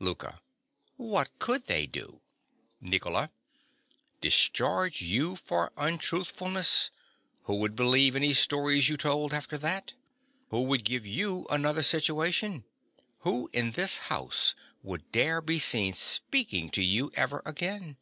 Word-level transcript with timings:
LOUKA. 0.00 0.40
What 0.96 1.38
could 1.38 1.66
they 1.66 1.86
do? 1.86 2.22
NICOLA. 2.80 3.30
Discharge 4.22 5.02
you 5.02 5.36
for 5.36 5.70
untruthfulness. 5.76 6.90
Who 7.42 7.56
would 7.56 7.76
believe 7.76 8.16
any 8.16 8.32
stories 8.32 8.88
you 8.88 8.96
told 8.96 9.34
after 9.34 9.58
that? 9.58 9.92
Who 10.48 10.62
would 10.62 10.86
give 10.86 11.04
you 11.04 11.46
another 11.50 11.82
situation? 11.82 12.64
Who 13.18 13.50
in 13.52 13.72
this 13.72 13.98
house 14.08 14.54
would 14.82 15.12
dare 15.12 15.42
be 15.42 15.58
seen 15.58 15.92
speaking 15.92 16.70
to 16.70 16.82
you 16.82 17.12
ever 17.14 17.42
again? 17.44 17.98